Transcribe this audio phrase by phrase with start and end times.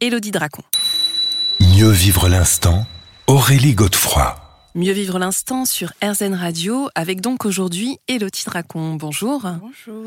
[0.00, 0.62] Elodie Dracon.
[1.60, 2.86] Mieux vivre l'instant,
[3.26, 4.36] Aurélie Godefroy.
[4.74, 8.94] Mieux vivre l'instant sur RZN Radio avec donc aujourd'hui Elodie Dracon.
[8.96, 9.46] Bonjour.
[9.60, 10.04] Bonjour.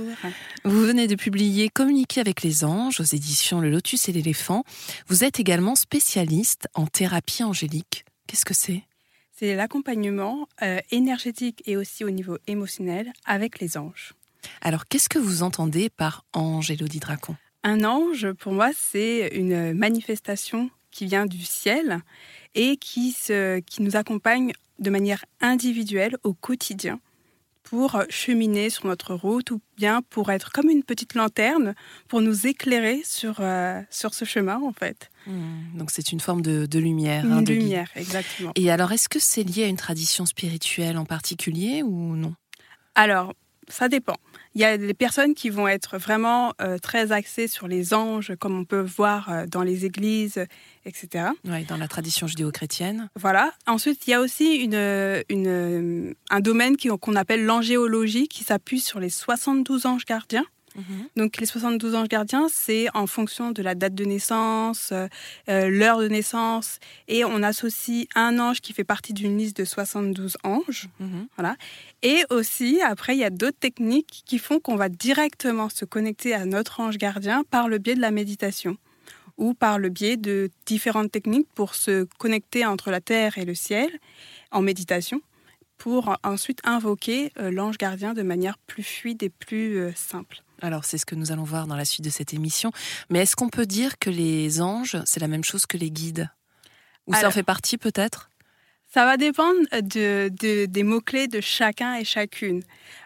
[0.66, 4.64] Vous venez de publier Communiquer avec les anges aux éditions Le Lotus et l'éléphant.
[5.08, 8.04] Vous êtes également spécialiste en thérapie angélique.
[8.28, 8.84] Qu'est-ce que c'est?
[9.32, 14.16] C'est l'accompagnement euh, énergétique et aussi au niveau émotionnel avec les anges.
[14.62, 17.36] Alors qu'est-ce que vous entendez par ange, Elodie Dracon?
[17.68, 22.00] Un ange, pour moi, c'est une manifestation qui vient du ciel
[22.56, 27.02] et qui, se, qui nous accompagne de manière individuelle au quotidien
[27.64, 31.76] pour cheminer sur notre route ou bien pour être comme une petite lanterne
[32.08, 35.10] pour nous éclairer sur, euh, sur ce chemin en fait.
[35.26, 35.78] Mmh.
[35.78, 37.26] donc c'est une forme de, de lumière.
[37.26, 38.54] Une hein, de lumière, exactement.
[38.56, 42.34] Et alors est-ce que c'est lié à une tradition spirituelle en particulier ou non?
[42.96, 43.34] Alors,
[43.68, 44.16] ça dépend.
[44.58, 48.34] Il y a des personnes qui vont être vraiment euh, très axées sur les anges,
[48.40, 50.44] comme on peut voir euh, dans les églises,
[50.84, 51.26] etc.
[51.46, 53.08] Oui, dans la tradition judéo-chrétienne.
[53.16, 53.52] Voilà.
[53.68, 59.00] Ensuite, il y a aussi une, une, un domaine qu'on appelle l'angéologie, qui s'appuie sur
[59.00, 60.46] les 72 anges gardiens.
[60.78, 61.10] Mhm.
[61.16, 65.08] Donc les 72 anges gardiens, c'est en fonction de la date de naissance, euh,
[65.50, 69.66] euh, l'heure de naissance, et on associe un ange qui fait partie d'une liste de
[69.66, 70.88] 72 anges.
[71.00, 71.28] Mhm.
[71.36, 71.56] Voilà.
[72.04, 76.34] Et aussi, après, il y a d'autres techniques qui font qu'on va directement se connecter
[76.34, 78.78] à notre ange gardien par le biais de la méditation
[79.38, 83.56] ou par le biais de différentes techniques pour se connecter entre la terre et le
[83.56, 83.90] ciel
[84.52, 85.22] en méditation
[85.78, 90.42] pour ensuite invoquer euh, l'ange gardien de manière plus fluide et plus simple.
[90.62, 92.72] Alors c'est ce que nous allons voir dans la suite de cette émission.
[93.10, 96.30] Mais est-ce qu'on peut dire que les anges, c'est la même chose que les guides?
[97.06, 98.30] Ou ça en fait partie peut-être?
[98.94, 102.64] Ça va dépendre de, de- des mots-clés de chacun et chacune.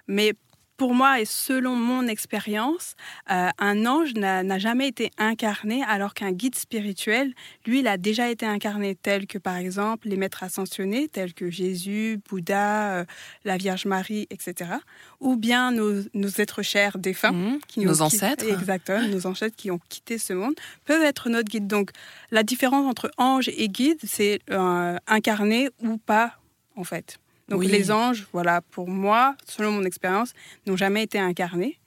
[0.07, 0.34] Mais
[0.81, 2.96] pour moi et selon mon expérience,
[3.30, 7.36] euh, un ange n'a jamais été incarné alors qu'un guide spirituel,
[7.68, 11.52] lui, il a déjà été incarné tel que par exemple les maîtres ascensionnés, tels que
[11.52, 13.06] Jésus, Bouddha, euh,
[13.46, 14.72] la Vierge Marie, etc.
[15.20, 17.59] Ou bien nos, nos êtres chers défunts.
[17.68, 20.56] Qui Nos quitté- ancêtres Exactement, nos ancêtres qui ont quitté ce monde
[20.86, 21.68] peuvent être notre guide.
[21.68, 21.91] Donc,
[22.31, 26.40] la différence entre ange et guide, c'est euh, incarné ou pas,
[26.75, 27.20] en fait.
[27.51, 27.67] Donc, Oui.
[27.67, 30.34] les anges, voilà, pour moi, selon mon expérience,
[30.66, 31.78] n'ont jamais été incarnés.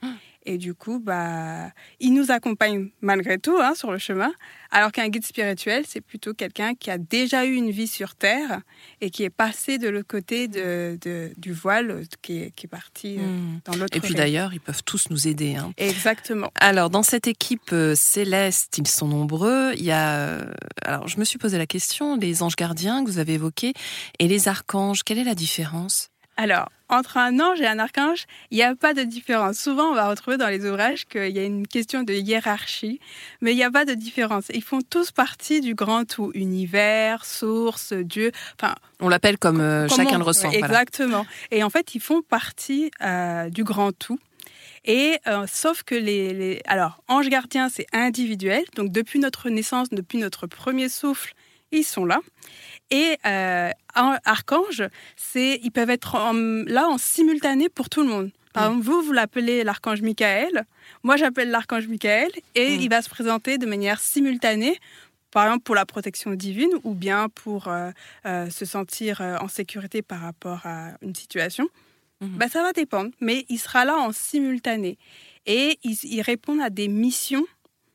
[0.47, 4.31] Et du coup, bah, ils nous accompagnent malgré tout hein, sur le chemin,
[4.71, 8.61] alors qu'un guide spirituel, c'est plutôt quelqu'un qui a déjà eu une vie sur Terre
[9.01, 12.69] et qui est passé de l'autre côté de, de- du voile, qui est, qui est
[12.69, 13.61] parti euh, Mhm.
[13.65, 15.55] dans l'autre Et puis d'ailleurs, ils peuvent tous nous aider.
[15.57, 15.73] hein.
[15.79, 16.51] Exactement.
[16.57, 19.73] Alors, dans cette équipe euh, céleste, ils sont nombreux.
[19.77, 20.53] Il y a, euh,
[20.85, 23.73] alors, je me suis posé la question les anges gardiens que vous avez évoqués
[24.19, 25.03] et les archanges.
[25.05, 26.11] Quelle est la différence?
[26.37, 29.57] Alors, entre un ange et un archange, il n'y a pas de différence.
[29.59, 33.01] Souvent, on va retrouver dans les ouvrages qu'il y a une question de hiérarchie,
[33.41, 34.47] mais il n'y a pas de différence.
[34.53, 38.33] Ils font tous partie du grand tout, univers, source, Dieu.
[38.61, 40.49] Enfin, On l'appelle comme euh, chacun le ressent.
[40.51, 40.67] voilà.
[40.67, 41.25] Exactement.
[41.51, 44.19] Et en fait, ils font partie euh, du grand tout.
[44.85, 49.89] Et euh, sauf que les, les- alors ange gardien c'est individuel, donc depuis notre naissance,
[49.89, 51.33] depuis notre premier souffle,
[51.73, 52.19] ils sont là.
[52.91, 53.71] Et euh,
[54.37, 54.83] archange,
[55.17, 58.31] c'est ils peuvent être en- là en simultané pour tout le monde.
[58.53, 58.67] Par Mm.
[58.79, 60.55] exemple, vous vous l'appelez l'archange Michael,
[61.03, 62.81] moi j'appelle l'archange Michael, et Mm.
[62.85, 64.77] il va se présenter de manière simultanée.
[65.33, 67.91] Par exemple, pour la protection divine ou bien pour euh,
[68.27, 71.67] euh, se sentir euh, en sécurité par rapport à une situation,
[72.21, 72.39] Mhm.
[72.39, 73.11] bah, ça va dépendre.
[73.21, 74.97] Mais il sera là en simultané.
[75.47, 77.45] Et il, il répond à des missions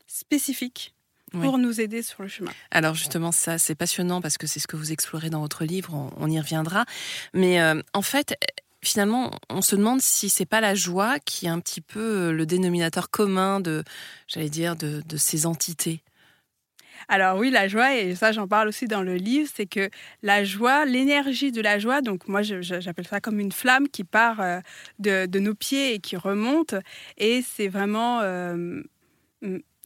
[0.08, 0.94] spécifiques
[1.34, 1.42] Oui.
[1.42, 2.52] pour nous aider sur le chemin.
[2.72, 5.94] Alors justement, ça, c'est passionnant parce que c'est ce que vous explorez dans votre livre,
[5.94, 6.86] on, on y reviendra.
[7.34, 8.36] Mais euh, en fait,
[8.82, 12.32] finalement, on se demande si c'est pas la joie qui est un petit peu euh,
[12.32, 13.84] le dénominateur commun de,
[14.28, 16.02] j'allais dire, de, de ces entités.
[17.08, 19.90] Alors oui, la joie, et ça j'en parle aussi dans le livre, c'est que
[20.22, 24.42] la joie, l'énergie de la joie, donc moi j'appelle ça comme une flamme qui part
[24.42, 24.60] euh,
[25.00, 26.76] de, de nos pieds et qui remonte,
[27.18, 28.22] et c'est vraiment...
[28.22, 28.82] euh,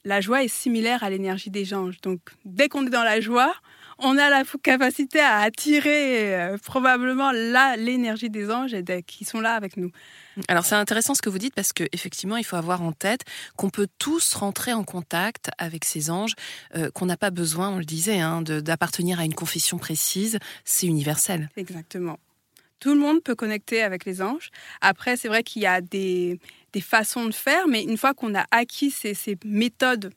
[0.05, 1.99] la joie est similaire à l'énergie des anges.
[2.01, 3.53] Donc dès qu'on est dans la joie,
[3.99, 9.53] on a la capacité à attirer euh, probablement là l'énergie des anges qui sont là
[9.53, 9.91] avec nous.
[10.47, 13.21] Alors c'est intéressant ce que vous dites parce que effectivement il faut avoir en tête
[13.55, 16.33] qu'on peut tous rentrer en contact avec ces anges,
[16.75, 20.87] euh, qu'on n'a pas besoin, on le disait, hein, d'appartenir à une confession précise, c'est
[20.87, 21.49] universel.
[21.55, 22.19] Exactement.
[22.79, 24.49] Tout le monde peut connecter avec les anges.
[24.81, 26.39] Après c'est vrai qu'il y a des,
[26.81, 30.11] façons de faire, mais une fois qu'on a acquis ces, méthodes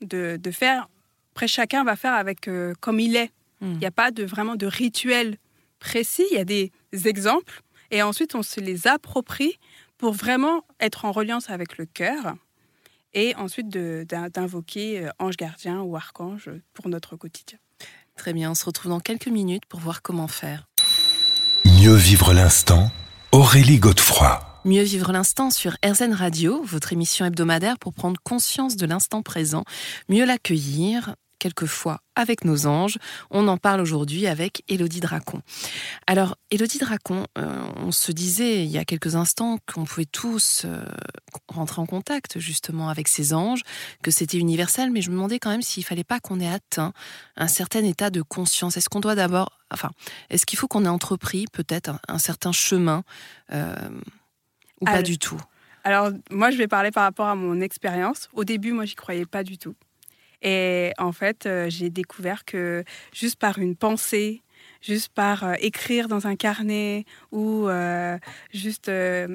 [0.00, 0.88] de, faire,
[1.32, 3.30] après chacun va faire avec euh, comme il est.
[3.60, 3.72] Hmm.
[3.72, 5.36] Il n'y a pas de vraiment de rituel
[5.78, 6.26] précis.
[6.30, 7.62] Il y a des exemples
[7.92, 9.58] et ensuite, on se les approprie
[9.98, 12.34] pour vraiment être en reliance avec le cœur
[13.12, 17.58] et ensuite d'invoquer euh, ange gardien ou archange pour notre quotidien.
[18.16, 20.66] Très bien, on se retrouve dans quelques minutes pour voir comment faire.
[21.66, 22.90] Mieux vivre l'instant,
[23.30, 24.51] Aurélie Godefroy.
[24.64, 29.64] Mieux vivre l'instant sur RZN Radio, votre émission hebdomadaire pour prendre conscience de l'instant présent,
[30.08, 32.98] mieux l'accueillir, quelquefois avec nos anges.
[33.32, 35.42] On en parle aujourd'hui avec Élodie Dracon.
[36.06, 40.62] Alors, Élodie Dracon, euh, on se disait il y a quelques instants qu'on pouvait tous
[40.64, 40.84] euh,
[41.48, 43.62] rentrer en contact justement avec ces anges,
[44.04, 46.92] que c'était universel, mais je me demandais quand même s'il fallait pas qu'on ait atteint
[47.36, 48.76] un certain état de conscience.
[48.76, 49.90] Est-ce qu'on doit d'abord, enfin,
[50.30, 53.02] est-ce qu'il faut qu'on ait entrepris peut-être un, certain chemin
[53.52, 53.74] euh,
[54.82, 55.40] ou pas du tout?
[55.84, 58.28] Alors, moi, je vais parler par rapport à mon expérience.
[58.34, 59.74] Au début, moi, j'y croyais pas du tout.
[60.42, 64.42] Et en fait, euh, j'ai découvert que juste par une pensée,
[64.80, 68.18] juste par euh, écrire dans un carnet ou euh,
[68.52, 68.90] juste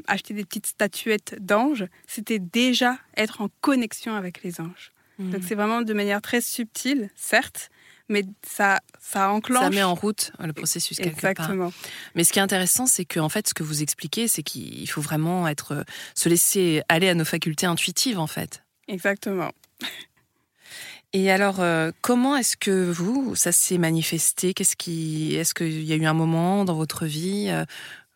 [0.08, 4.92] acheter des petites statuettes d'anges, c'était déjà être en connexion avec les anges.
[5.18, 5.32] Mmh.
[5.32, 7.70] Donc c'est vraiment de manière très subtile, certes,
[8.10, 9.64] mais ça, ça enclenche.
[9.64, 11.74] Ça met en route le processus quelque Exactement.
[12.16, 14.90] Mais ce qui est intéressant, c'est que en fait, ce que vous expliquez, c'est qu'il
[14.90, 18.64] faut vraiment être, se laisser aller à nos facultés intuitives, en fait.
[18.88, 19.52] Exactement.
[21.14, 24.54] Et alors, euh, comment est-ce que vous, ça s'est manifesté?
[24.54, 27.66] Qu'est-ce qui, est-ce qu'il y a eu un moment dans votre vie euh,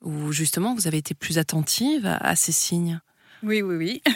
[0.02, 3.00] où justement vous avez été plus attentive à, ces signes?
[3.44, 4.02] Oui, oui, oui.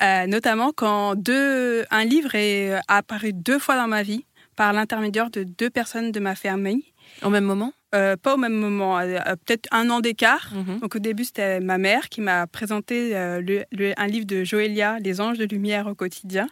[0.00, 4.24] Euh, notamment quand deux, un livre est apparu deux fois dans ma vie
[4.56, 6.84] par l'intermédiaire de deux personnes de ma famille.
[7.22, 7.72] Au même moment?
[7.90, 8.98] Pas au même moment,
[9.44, 10.50] peut-être un an d'écart.
[10.54, 10.80] Mhm.
[10.80, 15.36] Donc au début, c'était ma mère qui m'a présenté un livre de Joélia, Les anges
[15.36, 16.48] de lumière au quotidien.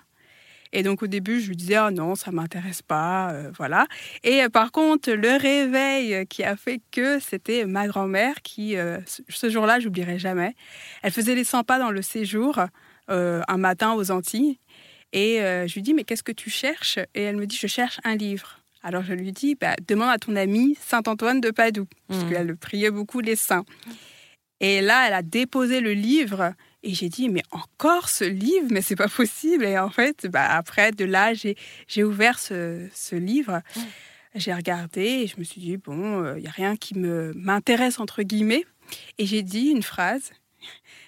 [0.72, 3.86] Et donc au début, je lui disais oh non, ça m'intéresse pas, euh, voilà.
[4.22, 8.98] Et euh, par contre, le réveil qui a fait que c'était ma grand-mère qui, euh,
[9.28, 10.54] ce jour-là, j'oublierai jamais.
[11.02, 12.60] Elle faisait les 100 pas dans le séjour
[13.12, 14.60] un matin aux Antilles,
[15.12, 16.98] et je lui dis mais qu'est-ce que tu cherches?
[17.14, 18.60] Et elle me dit je cherche un livre.
[18.82, 22.30] Alors je lui dis bah, demande à ton ami Saint Antoine de Padoue, parce mmh.
[22.30, 23.64] qu'elle priait beaucoup les saints.
[24.60, 28.82] Et là, elle a déposé le livre et j'ai dit, mais encore ce livre, mais
[28.82, 29.64] c'est pas possible.
[29.64, 33.60] Et en fait, bah, après, de là, j'ai ouvert ce, ce livre.
[34.34, 37.98] J'ai regardé et je me suis dit, bon, il euh, n'y a rien qui m'intéresse,
[37.98, 38.64] entre guillemets.
[39.18, 40.30] Et j'ai dit une phrase.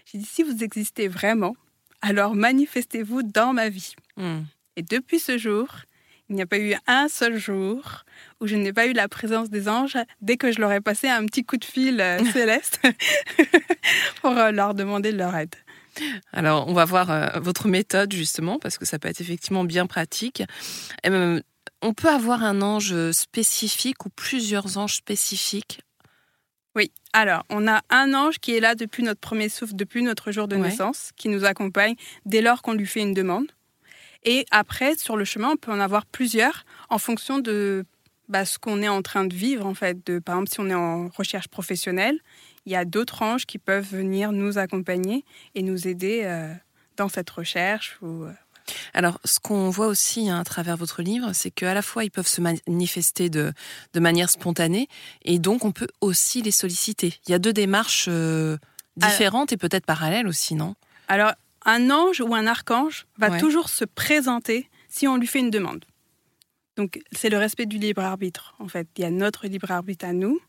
[0.04, 1.54] J'ai dit, si vous existez vraiment,
[2.02, 3.94] alors manifestez-vous dans ma vie.
[4.16, 4.42] Hmm.
[4.76, 5.68] Et depuis ce jour,
[6.28, 8.04] il n'y a pas eu un seul jour
[8.40, 11.08] où je n'ai pas eu la présence des anges dès que je leur ai passé
[11.08, 12.80] un petit coup de fil euh, céleste
[14.22, 15.54] pour euh, leur demander leur aide.
[16.32, 19.86] Alors, on va voir euh, votre méthode justement, parce que ça peut être effectivement bien
[19.86, 20.42] pratique.
[21.04, 25.82] on peut avoir un ange spécifique ou plusieurs anges spécifiques
[26.74, 30.32] oui, alors on a un ange qui est là depuis notre premier souffle, depuis notre
[30.32, 33.52] jour de naissance, qui nous accompagne dès lors qu'on lui fait une demande.
[34.24, 37.84] Et après, sur le chemin, on peut en avoir plusieurs en fonction de
[38.28, 40.06] bah, ce qu'on est en train de vivre, en fait.
[40.06, 42.18] De, par exemple, si on est en recherche professionnelle,
[42.64, 45.24] il y a d'autres anges qui peuvent venir nous accompagner
[45.54, 46.54] et nous aider euh,
[46.96, 47.98] dans cette recherche.
[48.00, 48.32] Ou, euh,
[48.94, 52.10] alors, ce qu'on voit aussi hein, à travers votre livre, c'est qu'à la fois, ils
[52.10, 53.52] peuvent se manifester de,
[53.92, 54.88] de, manière spontanée,
[55.24, 57.14] et donc on peut aussi les solliciter.
[57.26, 58.56] Il y a deux démarches euh,
[58.96, 60.74] différentes et peut-être parallèles aussi, non?
[61.08, 61.32] Alors,
[61.64, 65.84] un ange ou un archange va toujours se présenter si on lui fait une demande.
[66.76, 68.88] Donc, c'est le respect du libre arbitre, en fait.
[68.96, 70.40] Il y a notre libre arbitre à nous,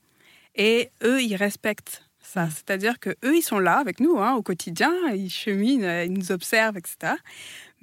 [0.56, 2.46] et eux, ils respectent ça.
[2.46, 2.52] Mm.
[2.52, 6.32] C'est-à-dire que eux, ils sont là avec nous hein, au quotidien, ils cheminent, ils nous
[6.32, 7.14] observent, etc.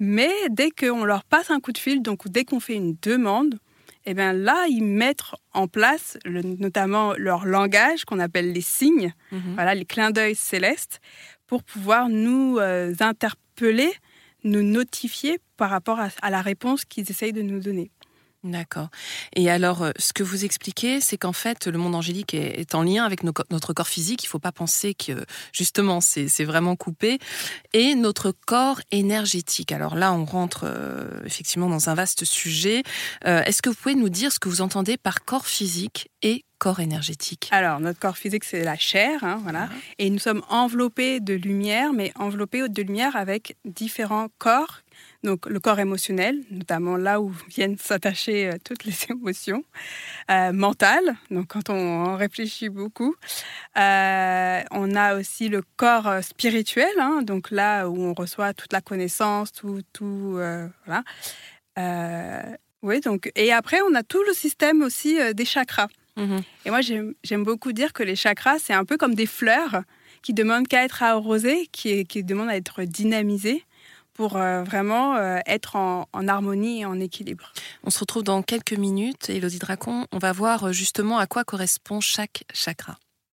[0.03, 3.59] Mais dès qu'on leur passe un coup de fil, donc dès qu'on fait une demande,
[4.05, 5.21] eh bien là, ils mettent
[5.53, 9.53] en place notamment leur langage qu'on appelle les signes, mm-hmm.
[9.53, 11.01] voilà, les clins d'œil célestes,
[11.45, 13.93] pour pouvoir nous euh, interpeller,
[14.43, 17.91] nous notifier par rapport à, la réponse qu'ils essayent de nous donner.
[18.43, 18.89] D'accord.
[19.35, 22.81] Et alors, euh, ce que vous expliquez, c'est qu'en fait, le monde angélique est, en
[22.81, 24.23] lien avec notre corps physique.
[24.23, 25.11] Il ne faut pas penser que,
[25.53, 27.19] justement, c'est vraiment coupé.
[27.73, 29.71] Et notre corps énergétique.
[29.71, 32.81] Alors là, on rentre euh, effectivement dans un vaste sujet.
[33.27, 36.43] Euh, est-ce que vous pouvez nous dire ce que vous entendez par corps physique et
[36.57, 37.47] corps énergétique?
[37.51, 39.69] Alors, notre corps physique, c'est la chair, hein, voilà.
[39.99, 44.81] Et nous sommes enveloppés de lumière, mais enveloppés de lumière avec différents corps
[45.23, 49.63] donc le corps émotionnel, notamment là où viennent s'attacher euh, toutes les émotions,
[50.31, 53.15] euh, mentales, donc quand on réfléchit beaucoup.
[53.77, 58.73] Euh, on a aussi le corps euh, spirituel, hein, donc là où on reçoit toute
[58.73, 60.39] la connaissance, tout, tout
[60.85, 61.03] voilà.
[62.81, 65.87] oui, donc et après on a tout le système aussi des chakras.
[66.17, 66.43] Mm-hmm.
[66.65, 69.83] Et moi j'aime beaucoup dire que les chakras c'est un peu comme des fleurs
[70.23, 73.63] qui demandent qu'à être arrosées, qui, qui demandent à être dynamisées
[74.21, 77.51] pour euh, vraiment euh, être en, harmonie et en équilibre.
[77.83, 80.05] On se retrouve dans quelques minutes, Elodie Dracon.
[80.11, 82.99] On va voir euh, justement à quoi correspond chaque chakra.